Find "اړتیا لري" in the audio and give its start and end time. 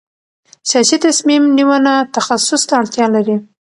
2.81-3.35